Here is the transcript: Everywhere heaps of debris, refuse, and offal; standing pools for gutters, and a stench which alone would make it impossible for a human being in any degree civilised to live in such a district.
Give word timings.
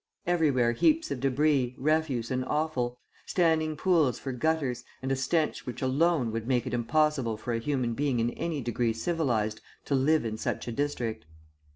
Everywhere 0.25 0.71
heaps 0.71 1.11
of 1.11 1.19
debris, 1.19 1.75
refuse, 1.77 2.31
and 2.31 2.43
offal; 2.45 2.97
standing 3.27 3.77
pools 3.77 4.17
for 4.17 4.31
gutters, 4.31 4.83
and 4.99 5.11
a 5.11 5.15
stench 5.15 5.67
which 5.67 5.83
alone 5.83 6.31
would 6.31 6.47
make 6.47 6.65
it 6.65 6.73
impossible 6.73 7.37
for 7.37 7.53
a 7.53 7.59
human 7.59 7.93
being 7.93 8.19
in 8.19 8.31
any 8.31 8.61
degree 8.61 8.93
civilised 8.93 9.61
to 9.85 9.93
live 9.93 10.25
in 10.25 10.37
such 10.39 10.67
a 10.67 10.71
district. 10.71 11.25